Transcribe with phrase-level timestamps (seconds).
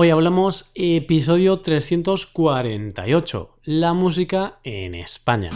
[0.00, 5.50] Hoy hablamos episodio 348, la música en España.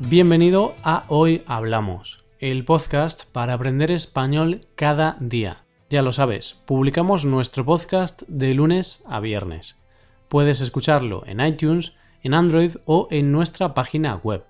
[0.00, 5.64] Bienvenido a Hoy Hablamos, el podcast para aprender español cada día.
[5.88, 9.76] Ya lo sabes, publicamos nuestro podcast de lunes a viernes.
[10.26, 11.92] Puedes escucharlo en iTunes,
[12.24, 14.49] en Android o en nuestra página web.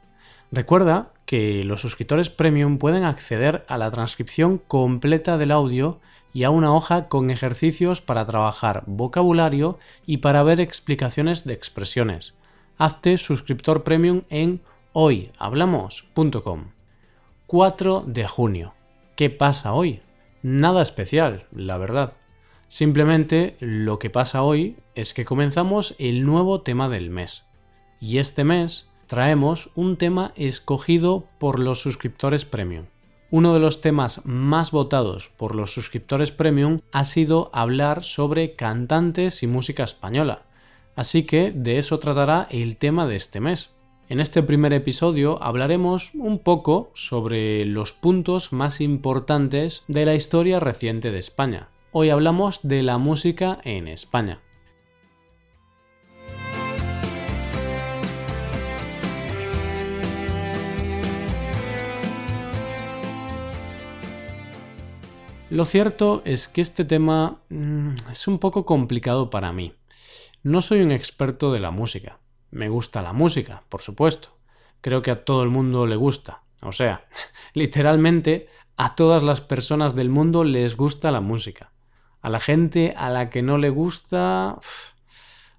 [0.53, 6.01] Recuerda que los suscriptores premium pueden acceder a la transcripción completa del audio
[6.33, 12.35] y a una hoja con ejercicios para trabajar vocabulario y para ver explicaciones de expresiones.
[12.79, 14.61] Hazte suscriptor premium en
[14.93, 16.73] hoyhablamos.com.
[17.47, 18.75] 4 de junio.
[19.15, 20.03] ¿Qué pasa hoy?
[20.43, 22.15] Nada especial, la verdad.
[22.67, 27.45] Simplemente lo que pasa hoy es que comenzamos el nuevo tema del mes.
[28.01, 32.85] Y este mes traemos un tema escogido por los suscriptores premium.
[33.33, 39.43] Uno de los temas más votados por los suscriptores premium ha sido hablar sobre cantantes
[39.43, 40.45] y música española,
[40.95, 43.71] así que de eso tratará el tema de este mes.
[44.09, 50.61] En este primer episodio hablaremos un poco sobre los puntos más importantes de la historia
[50.61, 51.69] reciente de España.
[51.91, 54.41] Hoy hablamos de la música en España.
[65.51, 69.75] Lo cierto es que este tema mm, es un poco complicado para mí.
[70.45, 72.21] No soy un experto de la música.
[72.53, 74.39] Me gusta la música, por supuesto.
[74.81, 76.45] Creo que a todo el mundo le gusta.
[76.63, 77.09] O sea,
[77.55, 78.47] literalmente
[78.77, 81.73] a todas las personas del mundo les gusta la música.
[82.23, 84.57] A la gente a la que no le gusta...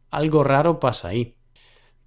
[0.09, 1.35] algo raro pasa ahí.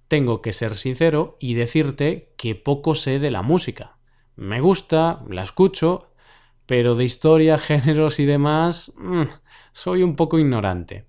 [0.07, 3.99] Tengo que ser sincero y decirte que poco sé de la música.
[4.35, 6.09] Me gusta, la escucho,
[6.65, 9.23] pero de historia, géneros y demás, mm,
[9.71, 11.05] soy un poco ignorante.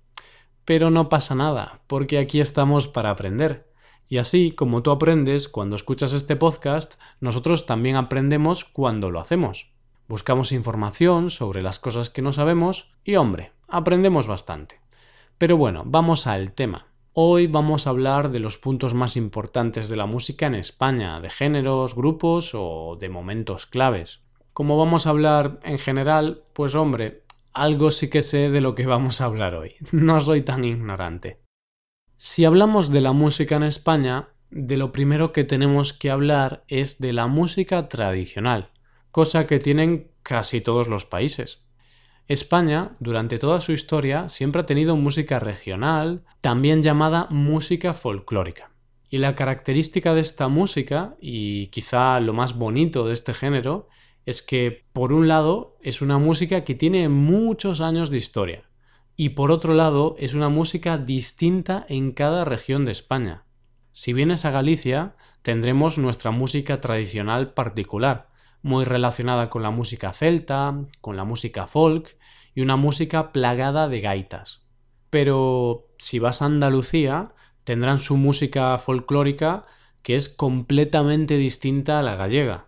[0.65, 3.67] Pero no pasa nada, porque aquí estamos para aprender.
[4.09, 9.71] Y así como tú aprendes cuando escuchas este podcast, nosotros también aprendemos cuando lo hacemos.
[10.07, 14.79] Buscamos información sobre las cosas que no sabemos y hombre, aprendemos bastante.
[15.37, 16.87] Pero bueno, vamos al tema.
[17.11, 21.29] Hoy vamos a hablar de los puntos más importantes de la música en España, de
[21.29, 24.21] géneros, grupos o de momentos claves.
[24.57, 27.21] Como vamos a hablar en general, pues hombre,
[27.53, 29.75] algo sí que sé de lo que vamos a hablar hoy.
[29.91, 31.37] No soy tan ignorante.
[32.15, 36.97] Si hablamos de la música en España, de lo primero que tenemos que hablar es
[36.97, 38.71] de la música tradicional,
[39.11, 41.67] cosa que tienen casi todos los países.
[42.27, 48.71] España, durante toda su historia, siempre ha tenido música regional, también llamada música folclórica.
[49.07, 53.87] Y la característica de esta música, y quizá lo más bonito de este género,
[54.27, 58.63] es que, por un lado, es una música que tiene muchos años de historia,
[59.15, 63.45] y por otro lado, es una música distinta en cada región de España.
[63.93, 68.27] Si vienes a Galicia, tendremos nuestra música tradicional particular,
[68.61, 72.17] muy relacionada con la música celta, con la música folk
[72.53, 74.67] y una música plagada de gaitas.
[75.09, 77.33] Pero si vas a Andalucía,
[77.63, 79.65] tendrán su música folclórica
[80.01, 82.67] que es completamente distinta a la gallega.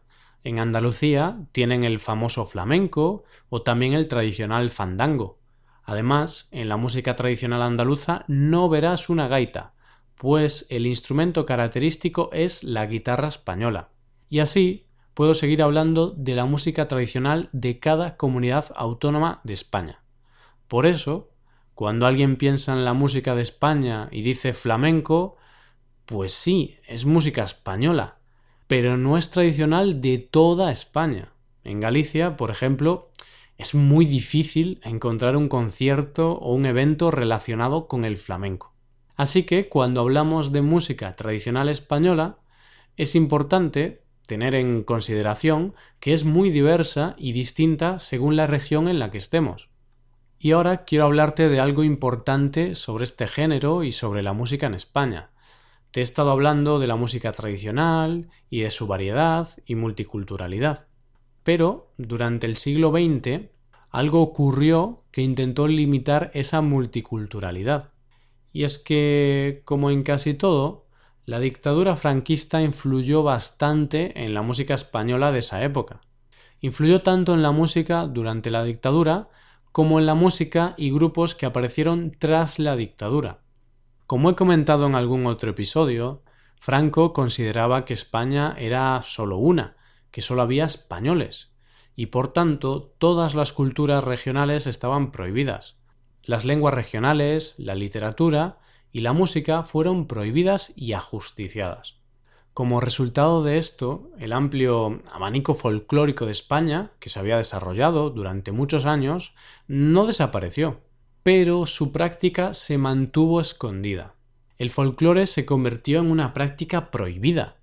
[0.49, 5.37] En Andalucía tienen el famoso flamenco o también el tradicional fandango.
[5.83, 9.73] Además, en la música tradicional andaluza no verás una gaita,
[10.15, 13.89] pues el instrumento característico es la guitarra española.
[14.27, 20.01] Y así puedo seguir hablando de la música tradicional de cada comunidad autónoma de España.
[20.67, 21.29] Por eso,
[21.75, 25.37] cuando alguien piensa en la música de España y dice flamenco,
[26.07, 28.18] pues sí, es música española,
[28.69, 31.33] pero no es tradicional de toda España.
[31.63, 33.09] En Galicia, por ejemplo,
[33.57, 38.75] es muy difícil encontrar un concierto o un evento relacionado con el flamenco.
[39.15, 42.37] Así que cuando hablamos de música tradicional española,
[42.95, 48.99] es importante tener en consideración que es muy diversa y distinta según la región en
[48.99, 49.69] la que estemos.
[50.37, 54.75] Y ahora quiero hablarte de algo importante sobre este género y sobre la música en
[54.75, 55.31] España.
[55.91, 60.85] Te he estado hablando de la música tradicional y de su variedad y multiculturalidad.
[61.43, 63.49] Pero durante el siglo XX
[63.89, 67.89] algo ocurrió que intentó limitar esa multiculturalidad.
[68.53, 70.85] Y es que, como en casi todo,
[71.25, 76.01] la dictadura franquista influyó bastante en la música española de esa época.
[76.61, 79.29] Influyó tanto en la música durante la dictadura
[79.71, 83.39] como en la música y grupos que aparecieron tras la dictadura.
[84.09, 86.17] Como he comentado en algún otro episodio,
[86.59, 89.77] Franco consideraba que España era solo una,
[90.09, 91.53] que solo había españoles,
[91.95, 95.77] y por tanto todas las culturas regionales estaban prohibidas.
[96.23, 98.57] Las lenguas regionales, la literatura
[98.91, 101.99] y la música fueron prohibidas y ajusticiadas.
[102.55, 108.51] Como resultado de esto, el amplio abanico folclórico de España, que se había desarrollado durante
[108.53, 109.35] muchos años,
[109.67, 110.81] no desapareció,
[111.23, 114.15] pero su práctica se mantuvo escondida.
[114.57, 117.57] El folclore se convirtió en una práctica prohibida,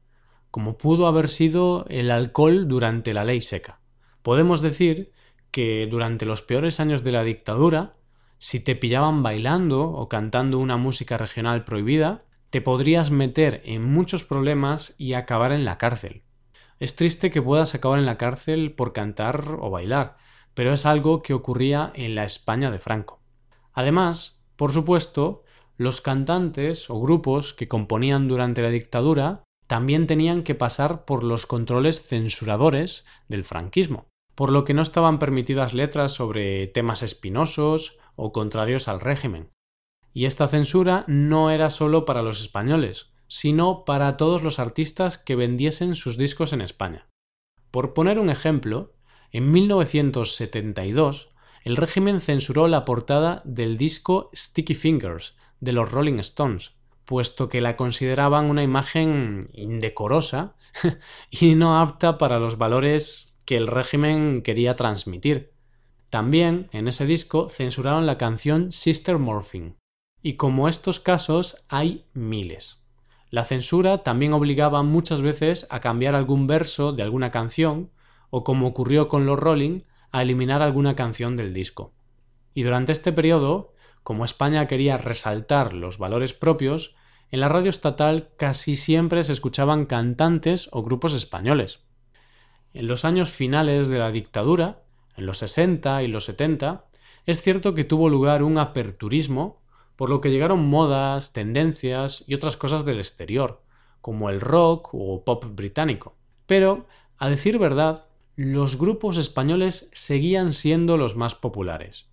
[0.51, 3.81] como pudo haber sido el alcohol durante la ley seca.
[4.23, 5.13] Podemos decir
[5.51, 7.95] que durante los peores años de la dictadura,
[8.39, 14.25] si te pillaban bailando o cantando una música regional prohibida, te podrías meter en muchos
[14.25, 16.23] problemas y acabar en la cárcel.
[16.79, 20.17] Es triste que puedas acabar en la cárcel por cantar o bailar,
[20.55, 23.23] pero es algo que ocurría en la España de Franco.
[23.77, 25.45] Además, por supuesto,
[25.77, 31.45] los cantantes o grupos que componían durante la dictadura también tenían que pasar por los
[31.45, 38.33] controles censuradores del franquismo, por lo que no estaban permitidas letras sobre temas espinosos o
[38.33, 39.51] contrarios al régimen.
[40.15, 45.37] Y esta censura no era solo para los españoles, sino para todos los artistas que
[45.37, 47.09] vendiesen sus discos en España.
[47.71, 48.95] Por poner un ejemplo,
[49.33, 51.27] en 1972
[51.67, 56.75] el régimen censuró la portada del disco Sticky Fingers de los Rolling Stones,
[57.05, 60.55] puesto que la consideraban una imagen indecorosa
[61.31, 65.55] y no apta para los valores que el régimen quería transmitir.
[66.09, 69.75] También en ese disco censuraron la canción Sister Morphine,
[70.23, 72.87] y como estos casos hay miles.
[73.31, 77.91] La censura también obligaba muchas veces a cambiar algún verso de alguna canción,
[78.31, 79.81] o como ocurrió con los Rolling,
[80.17, 81.93] a eliminar alguna canción del disco.
[82.55, 83.69] Y durante este periodo,
[84.03, 86.95] como España quería resaltar los valores propios,
[87.31, 91.81] en la radio estatal casi siempre se escuchaban cantantes o grupos españoles.
[92.73, 94.85] En los años finales de la dictadura,
[95.19, 96.87] en los 60 y los 70,
[97.27, 99.61] es cierto que tuvo lugar un aperturismo
[99.97, 103.61] por lo que llegaron modas, tendencias y otras cosas del exterior,
[104.01, 106.15] como el rock o pop británico.
[106.47, 106.87] Pero,
[107.19, 108.07] a decir verdad,
[108.37, 112.09] los grupos españoles seguían siendo los más populares.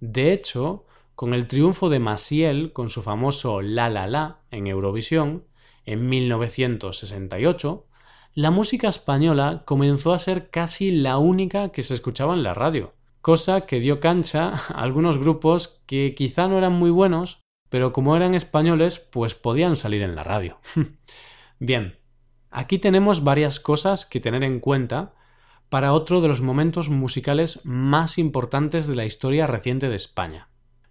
[0.00, 5.44] De hecho, con el triunfo de Maciel con su famoso La La La en Eurovisión,
[5.84, 7.86] en 1968,
[8.34, 12.94] la música española comenzó a ser casi la única que se escuchaba en la radio
[13.28, 18.16] cosa que dio cancha a algunos grupos que quizá no eran muy buenos, pero como
[18.16, 20.58] eran españoles, pues podían salir en la radio.
[21.58, 21.98] Bien,
[22.50, 25.14] aquí tenemos varias cosas que tener en cuenta
[25.68, 30.48] para otro de los momentos musicales más importantes de la historia reciente de España.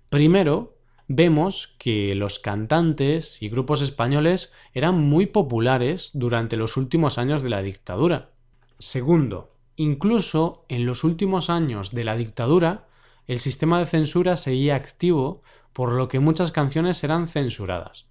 [0.10, 0.78] Primero,
[1.08, 7.50] vemos que los cantantes y grupos españoles eran muy populares durante los últimos años de
[7.50, 8.32] la dictadura.
[8.80, 12.88] Segundo, Incluso en los últimos años de la dictadura,
[13.28, 15.40] el sistema de censura seguía activo,
[15.72, 18.08] por lo que muchas canciones eran censuradas.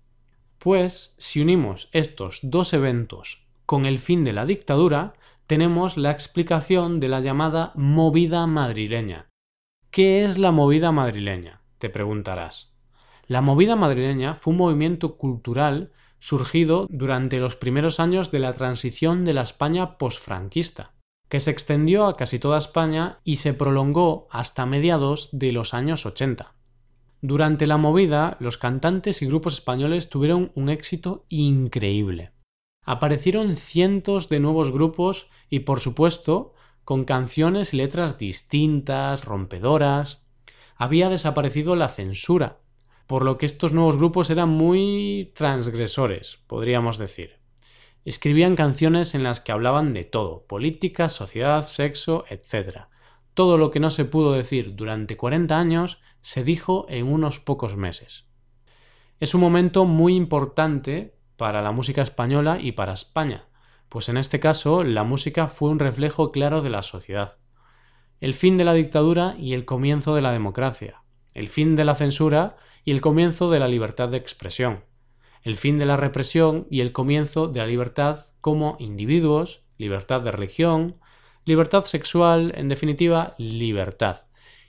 [0.61, 5.15] Pues, si unimos estos dos eventos con el fin de la dictadura,
[5.47, 9.29] tenemos la explicación de la llamada movida madrileña.
[9.91, 11.63] ¿Qué es la movida madrileña?
[11.79, 12.75] te preguntarás.
[13.27, 19.25] La movida madrileña fue un movimiento cultural surgido durante los primeros años de la transición
[19.25, 20.97] de la España posfranquista
[21.29, 26.07] que se extendió a casi toda España y se prolongó hasta mediados de los años
[26.07, 26.55] 80.
[27.21, 32.33] Durante la movida, los cantantes y grupos españoles tuvieron un éxito increíble.
[32.87, 40.25] Aparecieron cientos de nuevos grupos y, por supuesto, con canciones y letras distintas, rompedoras.
[40.77, 42.61] Había desaparecido la censura,
[43.09, 47.41] por lo que estos nuevos grupos eran muy transgresores, podríamos decir.
[48.05, 52.83] Escribían canciones en las que hablaban de todo, política, sociedad, sexo, etc.
[53.35, 57.77] Todo lo que no se pudo decir durante 40 años se dijo en unos pocos
[57.77, 58.27] meses.
[59.19, 63.47] Es un momento muy importante para la música española y para España,
[63.89, 67.37] pues en este caso la música fue un reflejo claro de la sociedad.
[68.21, 71.03] El fin de la dictadura y el comienzo de la democracia,
[71.35, 74.85] el fin de la censura y el comienzo de la libertad de expresión
[75.47, 80.33] el fin de la represión y el comienzo de la libertad como individuos, libertad de
[80.33, 80.99] religión,
[81.45, 84.23] libertad sexual, en definitiva, libertad.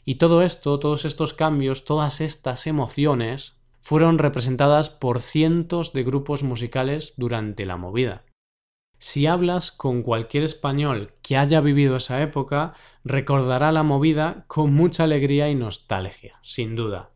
[0.05, 3.56] Y todo esto, todos estos cambios, todas estas emociones,
[3.87, 8.25] fueron representadas por cientos de grupos musicales durante la movida.
[8.97, 12.73] Si hablas con cualquier español que haya vivido esa época,
[13.05, 17.11] recordará la movida con mucha alegría y nostalgia, sin duda.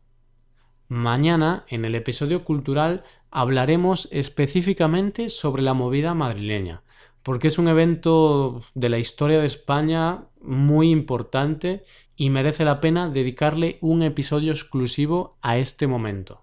[0.88, 3.00] Mañana, en el episodio cultural,
[3.30, 6.84] hablaremos específicamente sobre la movida madrileña,
[7.22, 11.82] porque es un evento de la historia de España muy importante
[12.16, 16.42] y merece la pena dedicarle un episodio exclusivo a este momento.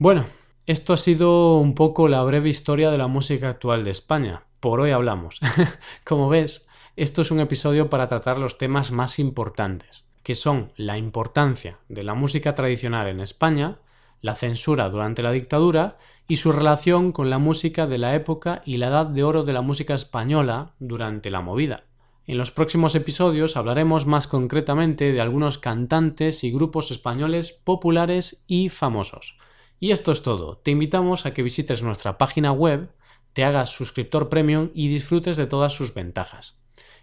[0.00, 0.24] Bueno,
[0.64, 4.44] esto ha sido un poco la breve historia de la música actual de España.
[4.58, 5.38] Por hoy hablamos.
[6.04, 6.66] Como ves,
[6.96, 12.02] esto es un episodio para tratar los temas más importantes, que son la importancia de
[12.02, 13.76] la música tradicional en España,
[14.22, 18.78] la censura durante la dictadura y su relación con la música de la época y
[18.78, 21.84] la edad de oro de la música española durante la movida.
[22.26, 28.70] En los próximos episodios hablaremos más concretamente de algunos cantantes y grupos españoles populares y
[28.70, 29.36] famosos.
[29.82, 30.58] Y esto es todo.
[30.58, 32.90] Te invitamos a que visites nuestra página web,
[33.32, 36.54] te hagas suscriptor premium y disfrutes de todas sus ventajas.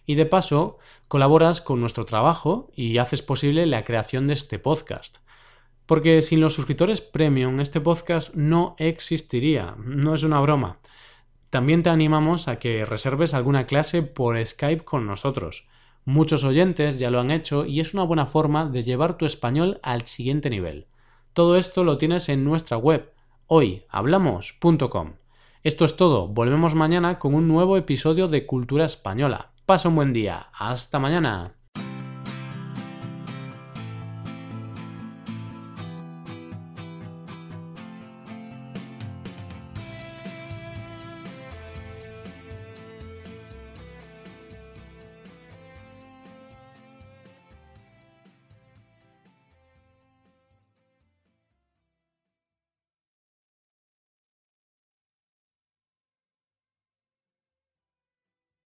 [0.06, 5.18] Y de paso, colaboras con nuestro trabajo y haces posible la creación de este podcast.
[5.88, 10.78] Porque sin los suscriptores premium este podcast no existiría, no es una broma.
[11.50, 15.68] También te animamos a que reserves alguna clase por Skype con nosotros.
[16.06, 19.80] Muchos oyentes ya lo han hecho y es una buena forma de llevar tu español
[19.82, 20.86] al siguiente nivel.
[21.38, 23.14] Todo esto lo tienes en nuestra web
[23.46, 25.14] hoyhablamos.com.
[25.62, 29.52] Esto es todo, volvemos mañana con un nuevo episodio de Cultura Española.
[29.68, 31.57] Pasa un buen día, hasta mañana.